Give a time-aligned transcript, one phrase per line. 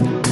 [0.00, 0.29] Thank you.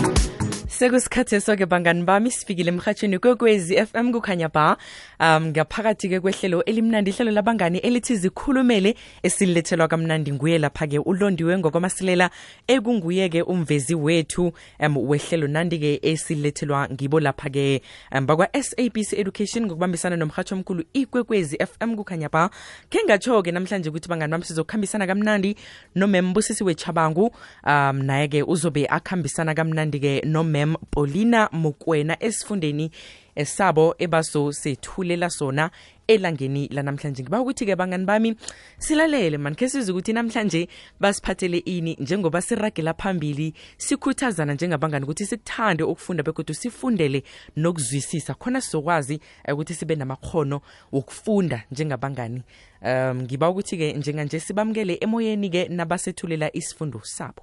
[0.79, 4.77] Sekusikhathi eso-ke bangani bami sifikile emhatshweni kwekwezi FM kukhanya ba.
[5.21, 12.31] Um ngaphakathi-ke kwehlelo elimnandi ihlelo labangani elithi zikhulumele esililethelwa kamnandi nguye lapha-ke ulondiwe ngokwamasilela
[12.69, 17.83] ekunguye-ke umvezi wethu um wehlelo nandi-ke esilethelwa ngibo lapha-ke.
[18.13, 22.51] Um bakwa-sabc education ngokubambisana nomhatsho omkhulu ikwekwezi FM kukhanya ba.
[22.91, 25.57] Khe ngatsho-ke namhlanje ukuthi bangani bami sizokuhambisana kamnandi
[25.95, 27.35] nomembusisi wechabangu.
[27.67, 32.91] Um naye-ke uzobe akuhambisana kamnandi-ke nomem Paulina Mokwena esifundeni
[33.39, 35.71] esabo ebazosethulela sona
[36.09, 37.23] elangeni lanamhlanje.
[37.23, 38.35] Ngiba ukuthi-ke bangani bami
[38.79, 40.69] silalele mani khe sizwe ukuthi namhlanje
[41.01, 47.23] basiphathele ini njengoba siragela phambili sikhuthazana njengabangani ukuthi sikuthande ukufunda begodwa sifundele
[47.57, 48.35] nokuzwisisa.
[48.35, 49.21] Khona sizokwazi
[49.53, 50.61] ukuthi sibe namakhono
[50.93, 52.43] wokufunda njengabangani.
[52.83, 57.43] Um ngiba ukuthi-ke njenganje sibamukele emoyeni-ke nabasethulela isifundo sabo.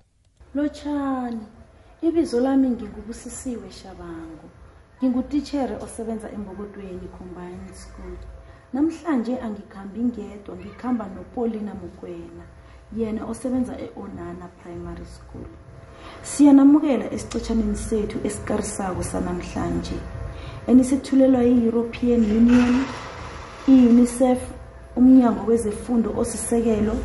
[0.55, 1.64] Lotshani
[2.07, 4.47] ibizo lami ngingubusisiwe shabangu.
[4.99, 8.17] Ngingutitshere osebenza embokotweni combined school.
[8.73, 12.45] Namhlanje angikhambi ngedwa ngikhamba nopolina mukwena
[12.97, 15.47] yena osebenza e-onana primary school.
[16.29, 19.97] Siyanamukela esicetshaneni sethu esikarisako sanamhlanje.
[20.67, 22.75] Enisethulelwa yi-european union
[23.67, 24.39] i-unicef
[24.95, 26.95] umnyango wezefundo osisekelo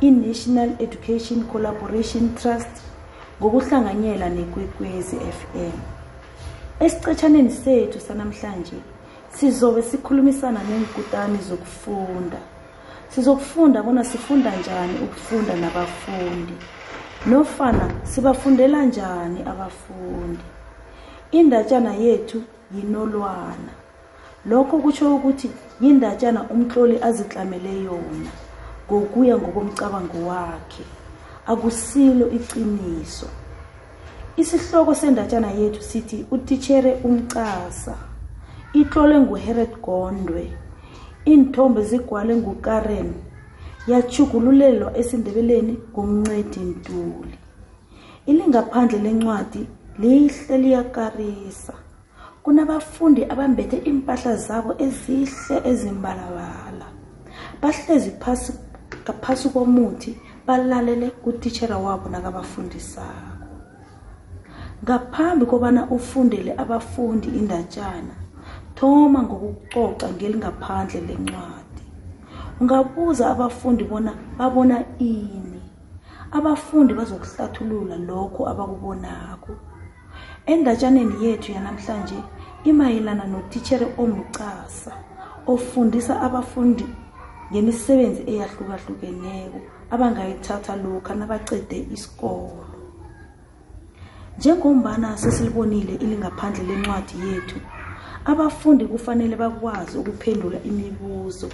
[0.00, 2.89] i-national education collaboration trust
[3.40, 5.76] ngokuhlanganyela nekwekwezi FM.
[6.80, 8.78] Esicetshaneni sethu sanamhlanje
[9.36, 12.38] sizobe sikhulumisana neenkutani zokufunda.
[13.08, 16.52] Sizokufunda bona sifunda njani ukufunda nabafundi.
[17.26, 20.44] Nofana sibafundela njani abafundi.
[21.30, 22.42] Indatshana yethu
[22.74, 23.72] yinolwana.
[24.46, 28.30] Lokho kutsho ukuthi yindatshana umtloli aziklamele yona
[28.86, 30.84] ngokuya ngokomcabango wakhe.
[31.52, 33.26] Akusilo iqiniso.
[34.36, 37.94] Isihloko sendatshana yethu sithi utitshere umcasa.
[38.72, 40.52] Itlole nguherod gondwe.
[41.26, 43.12] Iinthombe zigwale ngukaren.
[43.86, 47.34] Yachugululelwa esindebeleni ngumncedi ntuli.
[48.26, 49.66] Ilingaphandle lencwadi
[49.98, 51.74] lihle liyakarisa.
[52.42, 56.86] Kunabafundi abambethe impahla zabo ezihle ezimbalabala.
[57.62, 58.52] Bahlezi phasi
[59.04, 63.46] ngaphasi komuthi balalele kutitshera wabo nakabafundisako.
[64.84, 68.14] Ngaphambi kobana ufundele abafundi indatshana
[68.74, 71.82] thoma ngokucoca ngelingaphandle lencwadi.
[72.60, 75.62] Ungabuza abafundi bona babona ini.
[76.32, 79.52] Abafundi bazokuhlathulula lokho abakubonako.
[80.46, 82.18] Endatshaneni yethu yanamhlanje
[82.64, 84.92] imayelana notitshere omcasa
[85.46, 86.86] ofundisa abafundi
[87.50, 92.64] ngemisebenzi eyahlukahlukeneko abangayithatha lokhu nabacede isikolo.
[94.38, 97.58] Njengombana sesilibonile ilingaphandle lencwadi yethu
[98.24, 101.48] abafundi kufanele bakwazi ukuphendula imibuzo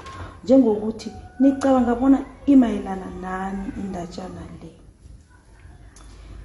[0.44, 4.70] njengokuthi nicabanga bona imayelana nani indatshana le.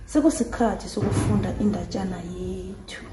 [0.05, 3.03] Sekusikhathi sokufunda indatshana yethu.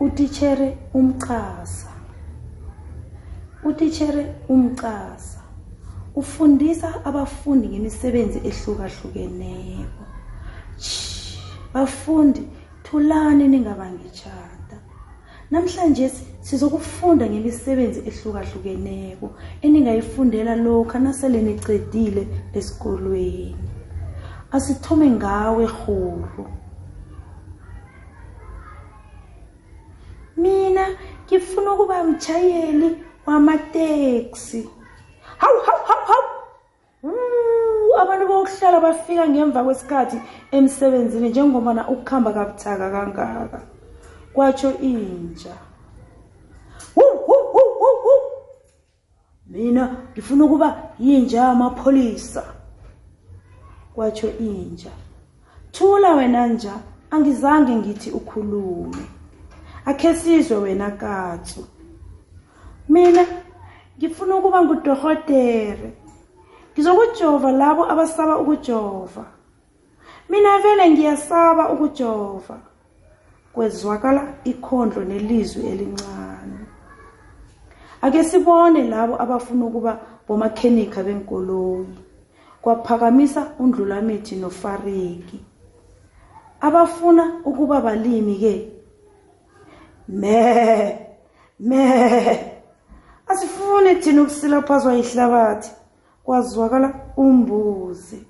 [0.00, 1.88] Utitshere umchasa
[3.64, 5.37] utitshere umchasa
[6.20, 10.04] ufundisa abafundi ngemisebenzi ehlukahlukeneko.
[11.74, 12.42] Bafundi
[12.84, 14.76] thulani ningabangitshada
[15.50, 16.06] namhlanje
[16.46, 19.26] sizokufunda ngemisebenzi ehlukahlukeneko
[19.64, 22.22] eningayifundela lokhu nasele nicedile
[22.58, 23.68] esikolweni.
[24.56, 26.44] Asithome ngawe hulu
[30.36, 30.84] mina
[31.26, 32.96] ngifuna ukuba mchayeli
[33.26, 34.68] wamateksi.
[35.38, 36.28] Hawu hawu hawu hawu
[38.00, 43.60] abantu bokuhlala bafika ngemva kwesikhathi emsebenzini njengobana ukuhamba kabuthaka kangaka.
[44.32, 45.54] Kwatsho intsha.
[49.46, 52.44] Mina ngifuna ukuba yinja yamapholisa.
[53.94, 54.90] Kwatsho intsha.
[55.72, 56.74] Thula wena nja
[57.10, 59.06] angizange ngithi ukhulume.
[59.84, 61.66] Akhe sizwe wena katsu.
[62.88, 63.26] Mina
[63.98, 65.92] ngifuna ukuba ngudohotere
[66.72, 69.24] ngizokujova labo abasaba ukujova.
[70.28, 72.58] Mina vele ngiyasaba ukujova.
[73.52, 76.58] Kwezwakala ikhondlo nelizwi elincane.
[78.02, 81.98] Ake sibone labo abafuna ukuba bomakhenika benkoloyi.
[82.62, 85.40] Kwaphakamisa undlulamithi nofariki
[86.60, 88.54] abafuna ukuba balimi ke
[90.08, 90.98] me
[91.60, 92.57] me
[93.28, 95.70] asifuni thina ukusilaphazwa yihlabathi.
[96.24, 98.26] Kwazwakala umbuzi.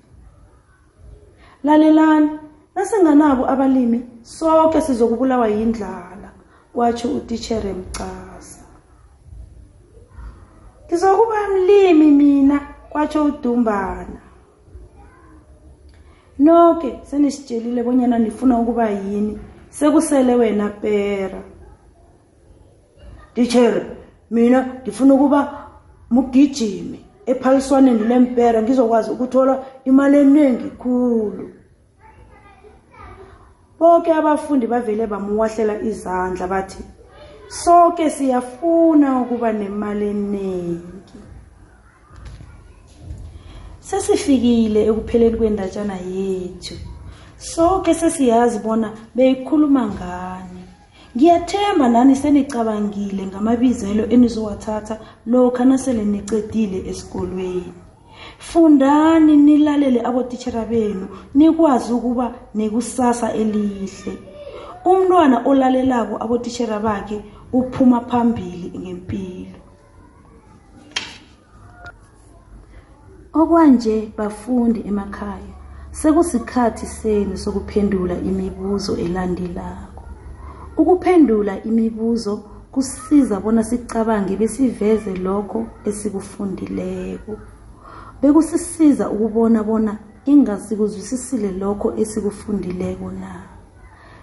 [1.64, 2.30] Lalelani
[2.74, 6.30] nasinganabo abalimi sonke sizokubulawa yindlala
[6.72, 8.64] kwatsho utitshere mcasa.
[10.86, 12.60] Ngizokuba mlimi mina
[12.90, 14.20] kwatsho udumbana.
[16.38, 19.38] Noke senisitshelile bonyana nifuna ukuba yini
[19.70, 21.42] sekusele wena pera.
[23.34, 23.97] Titshere
[24.30, 25.40] mina ngifuna ukuba
[26.10, 31.50] mugijimi ephaliswaneni lempera ngizokwazi ukuthola imali eningi khulu.
[33.78, 36.82] Bonke abafundi bavele bamuwahlela izandla bathi
[37.48, 41.18] sonke siyafuna ukuba nemali eningi
[43.88, 46.74] sesifikile ekupheleni kwendatshana yethu.
[47.38, 50.57] Sonke sesiyazi bona beyikhuluma ngani.
[51.18, 57.72] Ngiyathemba nani senicabangile ngamabizelo enizowathatha lokha nasele nicedile esikolweni.
[58.38, 64.12] Fundani nilalele abotitshera benu nikwazi ukuba nekusasa elihle.
[64.84, 67.18] Umntwana olalelako abotitshera bakhe
[67.52, 69.58] uphuma phambili ngempilo.
[73.34, 75.54] Okwanje bafundi emakhaya
[75.90, 79.87] sekusikhathi senu sokuphendula imibuzo elandelako.
[80.78, 82.36] Ukuphendula imibuzo
[82.72, 87.32] kusiza bona sicabange besiveze lokho esikufundileko.
[88.22, 93.32] Bekusisiza ukubona bona ingasikuzwisisile lokho esikufundileko na.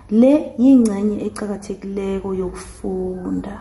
[0.09, 3.55] Le yingcenye ecakathekileko yokufunda.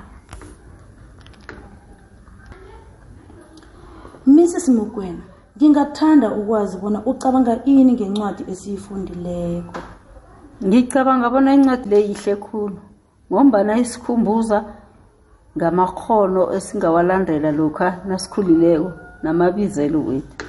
[4.27, 5.23] Mrs mukwena
[5.57, 9.94] ngingathanda ukwazi bona ucabanga ini ngencwadi esiyifundileko.
[10.63, 12.79] Ngicabanga bona incwadi le yihle khulu
[13.31, 14.59] ngombana isikhumbuza
[15.57, 18.91] ngamakghono esingawalandela lokha nasikhulileko
[19.23, 20.47] namabizelo wethu.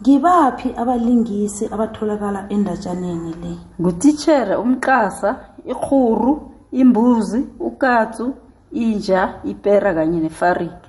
[0.00, 3.52] Ngibaphi abalingisi abatholakala endatshaneni le?
[3.80, 5.30] Ngutitshere umqasa
[5.70, 6.32] irhuru
[6.72, 8.34] imbuzi ukatsu
[8.72, 10.88] inja ipera kanye nefariki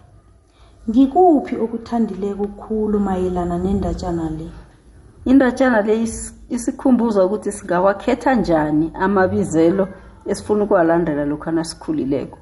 [0.89, 4.47] ngikuphi okuthandileko khulu mayelana nendatshana le?
[5.25, 9.87] Indatshana le is- isikhumbuza ukuthi singawakhetha njani amabizelo
[10.25, 12.37] esifuna ukuwalandela lokhu nasikhulileko?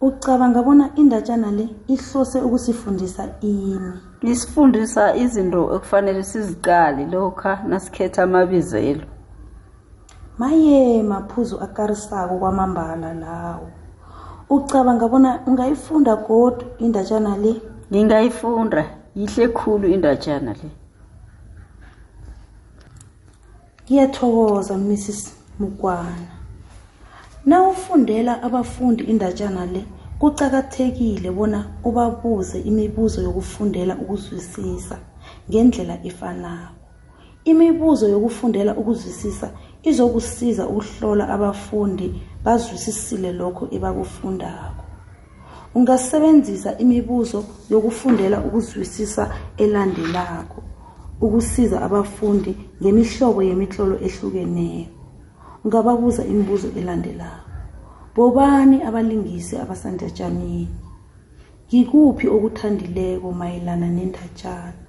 [0.00, 3.92] Ucabanga bona indatshana le ihlose ukusifundisa ini?
[4.22, 9.06] Isifundisa izinto ekufanele siziqale lokha nasikhetha amabizelo.
[10.38, 13.68] Maye maphuzu akarisako kwamambala lawo.
[14.50, 17.62] Ucabanga bona ungayifunda godu indatshana le?
[17.92, 18.84] Ngingayifunda
[19.14, 20.81] yihle khulu indatshana le.
[23.84, 26.32] Ngiyathokoza mrs mukwana.
[27.46, 29.84] Nawufundela abafundi indatshana le
[30.18, 34.98] kucakathekile bona ubabuze imibuzo yokufundela ukuzwisisa
[35.50, 36.74] ngendlela efanako.
[37.44, 39.50] Imibuzo yokufundela ukuzwisisa
[39.82, 44.84] izokusiza ukuhlola abafundi bazwisisile lokho ebakufundako.
[45.74, 50.62] Ungasebenzisa imibuzo yokufundela ukuzwisisa elandelako
[51.20, 54.90] ukusiza abafundi ngemihlobo yemitlolo ehlukeneyo.
[55.64, 57.52] Ungababuza imibuzo elandelako
[58.14, 60.68] bobani abalingisi abasandatshaneni
[61.68, 64.82] ngikuphi okuthandileko mayelana nendatshana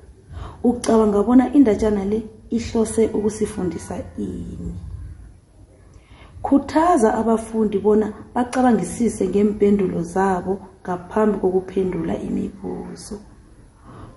[0.63, 2.19] ucabanga bona indatshana le
[2.50, 4.74] ihlose ukusifundisa ini?
[6.44, 13.18] Khuthaza abafundi bona bacabangisise ngempendulo zabo ngaphambi kokuphendula imibuzo.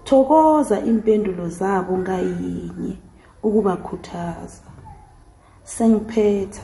[0.04, 3.05] Thokoza impendulo zabo ngayinye.
[3.46, 4.66] Ukubakhuthaza.
[5.64, 6.62] Sengiphetha.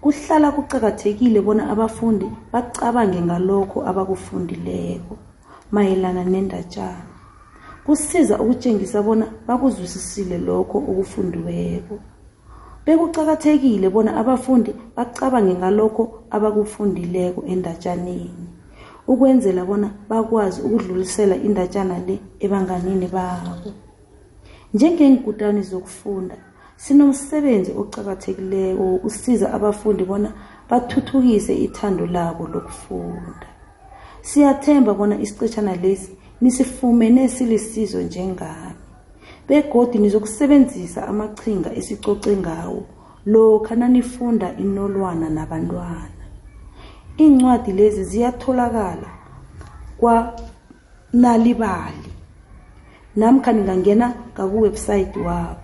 [0.00, 5.14] Kuhlala kucakathekile bona abafundi bacabange ngalokho abakufundileko
[5.72, 7.14] mayelana nendatshana
[7.84, 11.96] kusiza ukutshengisa bona bakuzwisisile lokho okufundiweko.
[12.84, 18.46] Bekucakathekile bona abafundi bacabange ngalokho abakufundileko endatshaneni
[19.08, 23.83] ukwenzela bona bakwazi ukudlulisela indatshana le ebanganini babo.
[24.74, 26.36] Njengeenkutani zokufunda
[26.76, 30.32] sinomsebenzi ocakathekileko wokusiza abafundi bona
[30.70, 33.46] bathuthukise ithando labo lokufunda.
[34.22, 38.74] Siyathemba bona isicetshana lesi nisifumene silisizo njengami
[39.48, 42.86] begodi nizokusebenzisa amachinga esicoce ngawo
[43.26, 46.08] lokha nanifunda inolwana nabantwana.
[47.20, 49.10] Iincwadi lezi ziyatholakala
[50.00, 52.13] kwanalibali
[53.16, 55.60] namkha ningangena ngakuwebsayithi wabo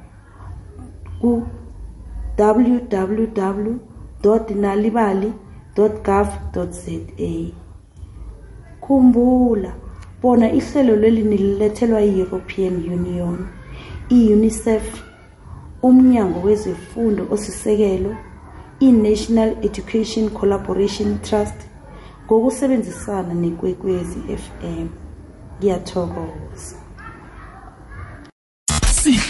[1.21, 1.31] ku
[2.39, 3.75] www
[4.55, 5.33] nalibali
[5.77, 6.29] gov
[6.71, 6.97] za
[8.81, 9.73] khumbula
[10.23, 13.39] bona ihlelo leli nililethelwa yi-european union
[14.09, 15.03] i-unicef
[15.83, 18.17] umnyango wezefundo osisekelo
[18.81, 21.59] i-national education collaboration trust
[22.27, 24.87] ngokusebenzisana nekwekwezi fm
[25.59, 26.90] ngiyathokoza.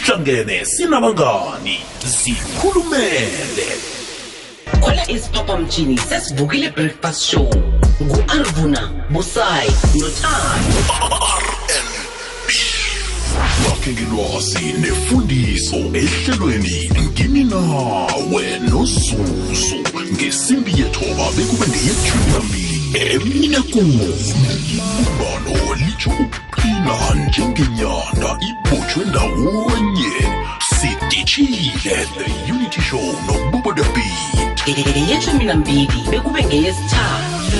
[0.01, 1.79] Sihlangene sinabangani
[2.23, 3.67] sikhulumele
[4.81, 7.49] khwela isiphaphamtshini sesivukile breakfast show
[8.03, 10.79] ngu-arvuna busayi nothando
[13.63, 19.75] lakhe ngelwazi nefundiso ehlelweni ngimi nawe nozuzu
[20.13, 22.81] ngesimbi yethoba bekube ngeyethumi nambili
[23.13, 24.13] emine kumi
[26.01, 30.13] umbalo litsho ukuqina njengenyanda ibotshwe ndawonye
[30.69, 37.57] sidishile the unity show nobubodabit ngeyeshumi nambili bekube ngeyesithathu.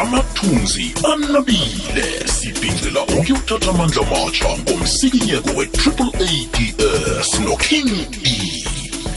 [0.00, 2.26] Amathunzi anabile.
[2.26, 8.64] Sibhincela ukuyothatha amandla matsha ngomsikinyeko we-triple ads noking e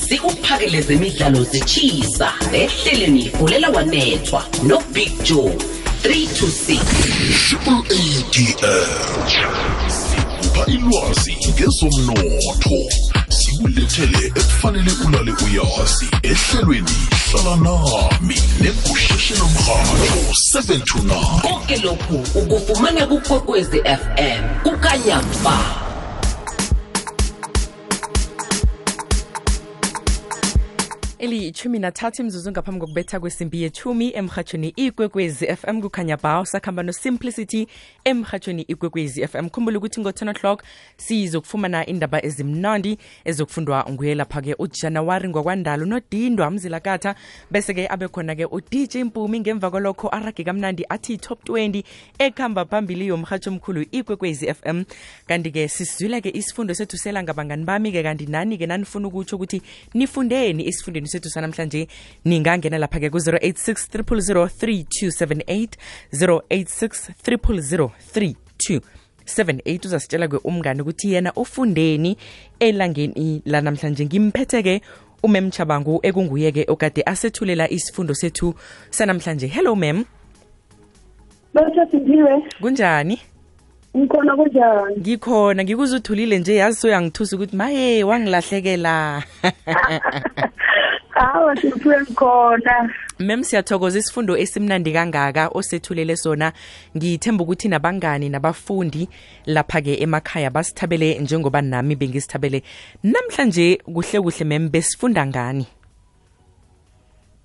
[0.09, 5.76] sikuphakele zemidlalo zechisa ehleleni fulela wanethwa nobig joe.
[6.07, 6.79] 3 to 6
[7.49, 8.37] triple ads
[9.89, 12.89] sikupha ilwazi ngezomnotho.
[13.29, 16.07] Sikulethele ekufanele ulale uyazi.
[16.23, 16.91] Ehlelweni
[17.31, 25.86] hlala nami negusheshe lomrhatho 7 to 9 konke lokhu ukufumana kukwekwezi fm kukanyamba.
[31.19, 37.67] Eliyithumi nathathu imzuzu ngaphambi kokubetha kwesimbi yethumi emhatshweni ikwekwezi fm kukhanya ba sakuhamba nosimplicity
[38.03, 40.63] emhatshweni ikwekwezi fm khumbula ukuthi ngo-10 o'clock
[40.97, 47.15] sizokufumana indaba ezimnandi ezokufundwa nguye lapha-ke ujanawari ngokwandalo nodindwa mzilakatha.
[47.51, 51.83] Bese-ke abe khona-ke udj mpumi ngemva kwalokho arage kamnandi athi top 20
[52.19, 54.83] ekuhamba phambili yomhatsho omkhulu ikwekwezi fm
[55.27, 59.61] kanti-ke sisizwile-ke isifundo sethu selanga bami-ke kanti nani-ke nanifuna ukutsho ukuthi
[59.93, 60.63] nifundeni
[61.07, 61.87] esifundweni sethu sanamhlanje.
[62.25, 65.77] Ningangena lapha-ke ku-086 3278
[66.13, 68.81] 086 3278
[69.85, 72.17] uzasitshela-ke umngane ukuthi yena ufundeni
[72.59, 74.05] elangeni lanamhlanje.
[74.05, 74.81] Ngimphethe-ke
[75.23, 78.53] umem chabangu ekunguye-ke okade asethulela isifundo sethu
[78.89, 79.47] sanamhlanje.
[79.47, 80.05] Hello mem
[81.91, 82.43] siphiwe.
[82.61, 83.19] Kunjani?
[83.97, 84.99] Ngikhona kunjani?
[84.99, 85.63] Ngikhona.
[85.63, 89.23] Ngikuzuthulile nje yazi soyangithusa ukuthi maye wangilahlekela
[91.19, 96.53] hawa siphiwe ngikhona mem siyathokoza isifundo esimnandi kangaka osethulele sona.
[96.97, 99.09] Ngithemba ukuthi nabangani nabafundi
[99.45, 102.61] lapha-ke emakhaya basithabele njengoba nami bengisithabele.
[103.03, 105.67] Namhlanje kuhle kuhle mem besifunda ngani?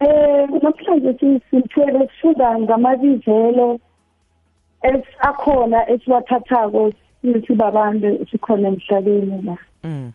[0.00, 1.12] Eh namhlanje
[1.50, 3.80] siphiwe sifunda ngamabizelo
[5.20, 9.56] akhona esiwathathako sithi babantu sikhona emhlabeni la.
[9.84, 10.12] Mm.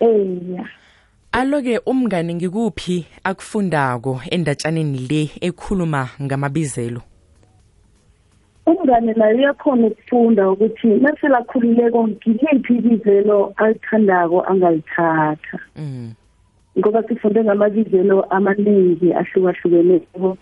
[0.00, 0.79] eya.
[1.32, 7.02] Alo-ke umngane ngikuphi akufundako endatshaneni le ekhuluma ngamabizelo
[8.66, 16.12] umngane naye uyakhona ukufunda ukuthi naselakhulileko ngiliphi ibizelo alithandako angalithatha mm.
[16.78, 20.36] ngoba sifunde ngamabizelo amaningi ahlukahlukeneko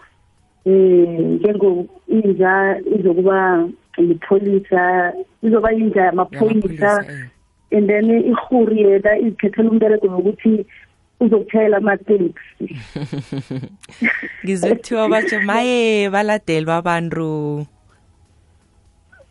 [0.65, 3.69] eh njengoinja izokuba
[3.99, 7.38] lipholisa izoba inja Yamaphoyisa, eh.
[7.71, 10.67] And then ihuri yena izikhethela umberego wokuthi
[11.21, 12.65] uzokutshayela amateksi
[14.45, 17.67] ngizokuthiwa batsho maye baladelwa abantu.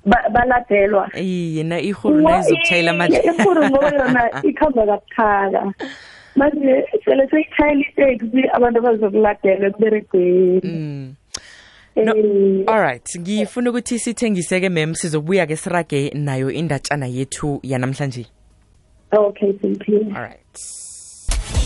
[0.05, 1.09] Ba- baladelwa.
[1.19, 5.73] Iye na ihuru nayizokutshayela amade ihuri ngoba yona ikhamba kabuthaka.
[6.35, 10.61] Manje sele seyitshayela iteksi abantu bazokuladela ekuberegweni.
[10.63, 11.15] Mm.
[12.05, 18.25] No, Eh, alright ngifuna ukuthi sithengise-ke mem sizobuya-ke sirage nayo indatshana yethu yanamhlanje
[19.11, 20.59] okay simphile alright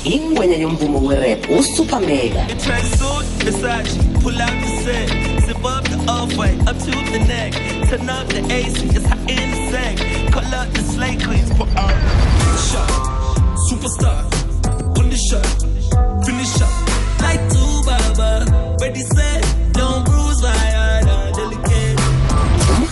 [0.06, 5.10] ingwenya yomvumo werap usupermega Tracksuit, Versace, pull out the set.
[5.46, 7.54] Zip up the off-white, up to the neck.
[7.90, 9.98] Turn up the AC, it's hot in the sack.
[10.32, 11.96] Call up the slay queens, put on.
[12.70, 12.90] Shot,
[13.70, 14.22] superstar,
[14.98, 15.46] on the shot,
[16.26, 16.74] finish up.
[17.22, 19.41] Like two baba, ready set,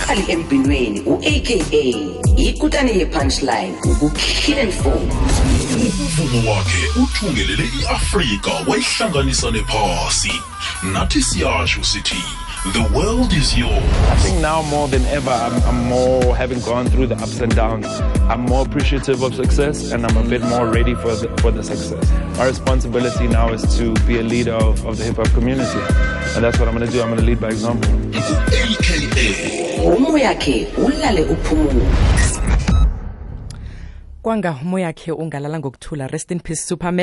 [0.09, 1.83] umkhali embhinweni u-aka
[2.37, 5.11] ikutani ye-punchline ukukhilen phone
[5.75, 10.33] umvumo wakhe uthungelele i-afrika wayihlanganisa nephasi
[10.93, 12.23] nathi siyasho sithi
[12.65, 16.87] the world is yours I think now more than ever, I'm, I'm more, having gone
[16.87, 17.85] through the ups and downs,
[18.27, 21.63] I'm more appreciative of success and I'm a bit more ready for the, for the
[21.63, 22.11] success.
[22.37, 25.79] My responsibility now is to be a leader of, of the hip hop community.
[26.35, 27.01] And that's what I'm going to do.
[27.01, 27.89] I'm going to lead by example.
[28.13, 31.85] aka umoyakhe ulale uphumule
[34.29, 36.07] kwanga umoyakhe ungalala ngokuthula.
[36.07, 36.93] Rest in peace super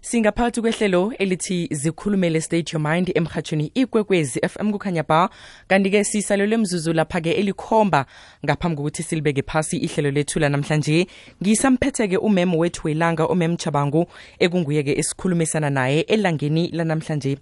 [0.00, 5.30] singaphakathi kwehlelo elithi zikhulumele state your mind emhathweni ikwekwezi fm kukhanya ba.
[5.68, 8.06] Kanti-ke sisalelwe mzuzu lapha-ke elikhomba
[8.44, 11.06] ngaphambi kokuthi silibeke phasi ihlelo lethu lanamhlanje.
[11.42, 14.06] Ngisamphethe-ke umem wethu welanga umem chabangu
[14.40, 17.38] ekunguye-ke esikhulumisana naye elangeni lanamhlanje.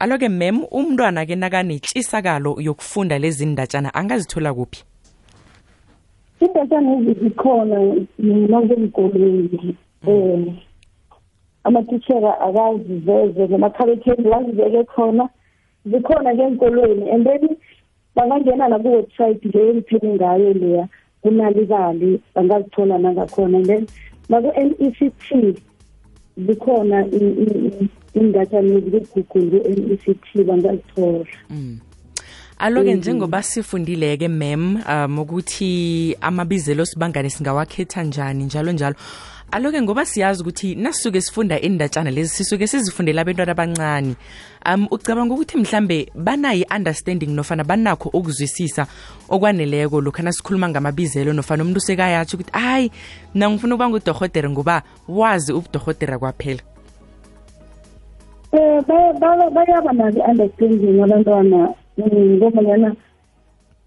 [0.00, 4.84] Alo-ke mem umntwana-ke nakanetshisakalo yokufunda lezi ndatshana angazithola kuphi
[6.40, 7.76] idatshana ezikhona
[8.18, 9.76] nasemkolweni
[10.06, 10.56] um
[11.64, 15.28] amatishera akaziveze nemakhaletheni wazibeke khona
[15.86, 17.56] zikhona ke enkolweni and then
[18.16, 20.88] bangangena naku-website leyo engiphele ngayo leya
[21.24, 23.56] kunalibali bangazithola nangakhona.
[23.58, 23.86] And then
[24.28, 25.56] naku-n e c t
[26.36, 27.06] zikhona
[28.14, 31.24] indatshana ezikugugule ku-n e c t bangazithola.
[32.58, 38.96] Alo-ke njengoba sifundile-ke mem um ukuthi amabizelo sibangane singawakhetha njani njalo njalo.
[39.50, 44.14] Alo-ke ngoba siyazi ukuthi nasisuke sifunda indatshana lezi sisuke sizifundela abantwana abancane
[44.66, 48.86] um ucabanga ukuthi mhlambe banayo i-understanding nofana banakho ukuzwisisa
[49.28, 52.90] okwaneleko lokhu nasikhuluma ngamabizelo nofana umuntu usekayatsho ukuthi hayi
[53.34, 56.62] na ngifuna ukuba ngudohotere ngoba wazi ubudohotera kwaphela.
[58.52, 58.82] Um
[59.54, 62.96] bayaba nazo i-understanding abantwana ngobanyana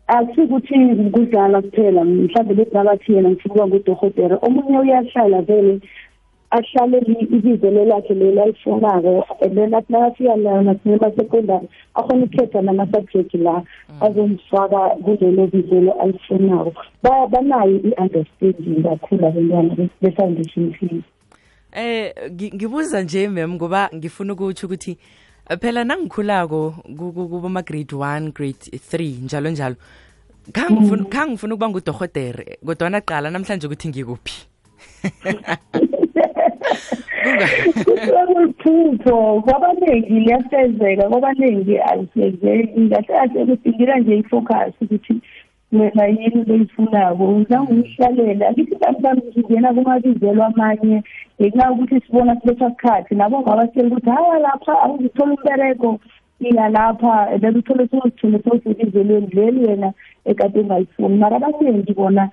[0.08, 0.76] asikuthi
[1.14, 5.82] kudlala kuphela mhlawumbe bekungabathi yena ngifuna ukuba ngudohotera omunye uyahlala vele
[6.50, 6.98] ahlale
[7.36, 13.64] ibizelo lakhe lelo alifunako and then athi nakafika nasemasekondari akhona ukukhetha nama-subject la
[14.02, 16.74] azomfaka kulelo bizelo alifunako.
[17.04, 21.04] Banayo i-understanding kakhulu abantwana be-foundation fees
[21.74, 24.98] eh ngibuza nje mem ngoba ngifuna ukutsho ukuthi
[25.56, 29.76] phela nangikhulako kuboma-grade one grade three njalo njalo.
[30.52, 30.82] Khange
[31.32, 34.48] ngifuna ukuba ngudohotere kodwana qala namhlanje ukuthi ngikuphi.
[38.08, 45.22] Kuliphupho kwabaningi liyafezeka kwabaningi alisezeki ngahlahle ukuthi ngira nje i-focus ukuthi
[45.72, 51.04] wena yini loyifunako uzanguyihlalela kithi kamhlawumbe singena kumabizelo amanye
[51.42, 56.00] ngenxa yokuthi sibona siletha sikhathi nabo ngabatshela ukuthi hawa lapha awuzithola umbereko
[56.40, 59.94] iya lapha then uthole sewuzithole sewusebizelweni leli wena
[60.26, 61.18] ekade ungayifuni.
[61.18, 62.30] Mara abaningi bona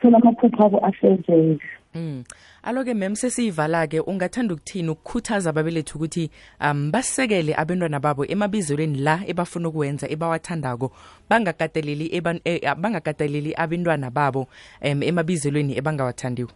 [0.00, 2.24] thola amaphupho abo afezeka Mm.
[2.64, 9.68] Aloke mem sesiyivala-ke ungathanda ukuthini ukukhuthaza ababelethi ukuthi um basekele abantwana babo emabizelweni la ebafuna
[9.68, 10.92] ukuwenza ebawathandako
[11.28, 14.46] bangakateleli eban, eh, bangakateleli abantwana babo
[14.84, 16.52] um emabizelweni ebangawathandiko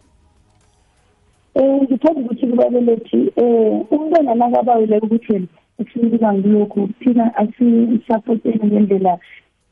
[1.55, 5.47] um ngithanda ukuthi kubabelethi um umntwana nakabawile ukuthi yena
[5.79, 9.19] ufuna ukuba ngilokhu thina asisapoteni ngendlela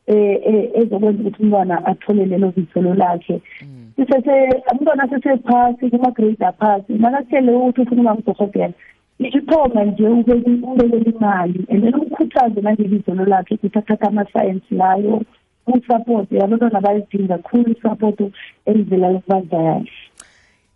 [0.08, 3.42] eh ezokwenza ukuthi umntwana athole lelo bizelo lakhe.
[3.96, 8.74] Sisese umntwana asesephasi kuma-grade aphasi nakatshele ukuthi ufuna uba ngudokotela
[9.20, 15.22] ithoma nje ubekela imali and then umkhuthaze nangebizelo lakhe ukuthi athathe amasayensi layo
[15.68, 18.26] umsapoti abantwana bayidinga khulu isapoto
[18.66, 19.92] elivela kubazali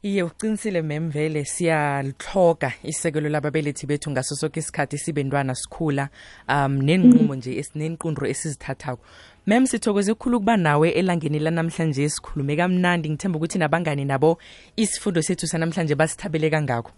[0.03, 6.09] iye uqinisile mem vele siyalihloga isekelo lababelethi bethu ngaso soke isikhathi sibentwana sikhula
[6.47, 9.03] um nenqumo nje esinenqundro esizithathako.
[9.47, 13.09] Mem sithokoze kukhulu ukuba nawe elangeni lanamhlanje sikhulume kamnandi.
[13.09, 14.37] Ngithemba ukuthi nabangani nabo
[14.77, 16.91] isifundo sethu sanamhlanje basithabele kangako.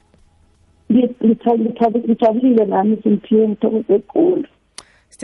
[0.92, 4.46] Ngijabulile nami simphiwe ngithokoze khulu.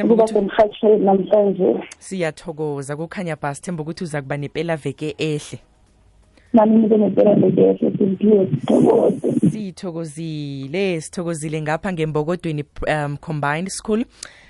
[0.03, 1.83] Ukuba semhatshweni namhlanje.
[1.99, 5.59] Siyathokoza kukhanya bha sithemba ukuthi uza kuba nepela veke ehle
[6.53, 9.49] nami nibe nempela veke ehle simphiwe sithokoze.
[9.51, 14.03] Sithokozile sithokozile ngapha ngembokodweni um combined school.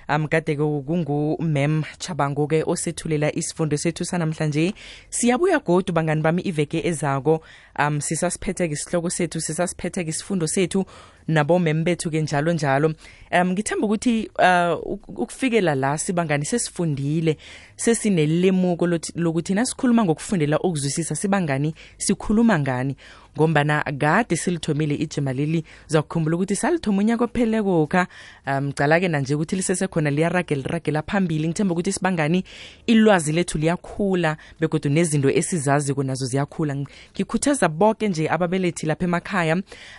[0.10, 4.74] Um kade kungu-mem chabango-ke osethulela isifundo sethu sanamhlanje.
[5.10, 7.42] Siyabuya godu bangani bami iveke ezako.
[7.80, 10.86] Um sisasiphethe-ke isihloko sethu sisasiphethe-ke isifundo sethu
[11.28, 12.94] nabomem bethu-ke njalo njalo.
[13.32, 17.38] Um ngithemba ukuthi uh, ukufikela la sibangani sesifundile
[17.76, 22.96] sesinelemuko lokuthi nasikhuluma ngokufundela ukuzwisisa sibangani sikhuluma ngani?
[23.38, 28.08] Ngombana kade silithomile ijima leli zakukhumbula ukuthi salithoma unyaka ophelekokha
[28.48, 31.48] um cala-ke nanje ukuthi lisesekhona liyarage liragela phambili.
[31.48, 32.44] Ngithemba ukuthi sibangani
[32.88, 36.76] ilwazi lethu liyakhula begodwa nezinto esizaziko nazo ziyakhula.
[36.76, 39.56] Ngikhuthaza bonke nje ababelethi lapha emakhaya.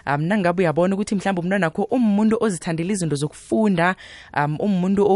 [0.06, 3.96] Um nangabe uyabona ukuthi mhlawumbe umntwana wakho umuntu ozithandela izinto zokufunda
[4.36, 5.06] um umuntu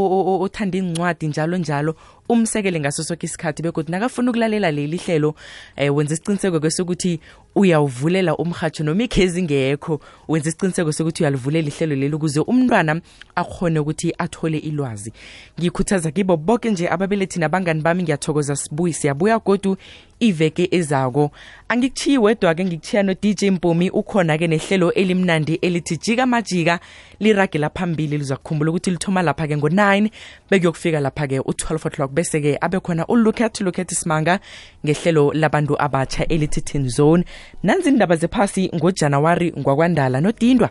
[0.42, 1.96] othanda incwadi njalo njalo
[2.32, 5.34] umsekele ngaso soke isikhathi begodwa nakafuna ukulalela leli hlelo
[5.76, 7.20] eh, wenza isiqiniseko kwesokuthi
[7.54, 10.00] uyawuvulela umhatsho noma ikhezi ngekho.
[10.28, 13.00] Wenza isiqiniseko sokuthi uyalivulela ihlelo leli ukuze umntwana
[13.34, 15.12] akhone ukuthi athole ilwazi.
[15.60, 19.76] Ngikhuthaza kibo bonke nje ababelethi nabangani bami ngiyathokoza sibuyi siyabuya godu
[20.22, 21.30] iveke ezako.
[21.68, 26.80] Angikuchiyi wedwa-ke ngikuchiya no-dj mpumi ukhona-ke nehlelo elimnandi elithi jika majika
[27.20, 30.10] liragela phambili lizakukhumbula ukuthi lithoma lapha-ke ngo-9
[30.50, 32.10] bekuyokufika lapha-ke u-12 o'clock.
[32.12, 34.40] Bese-ke abekhona ulucat lucat simanga
[34.84, 37.24] ngehlelo labantu abatsha elithi tin zone.
[37.62, 40.70] Nanzi indaba zephasi ngojanuwari ngwakwandala nodindwa